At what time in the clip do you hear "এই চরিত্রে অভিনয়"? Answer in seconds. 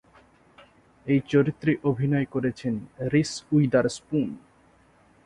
1.05-2.25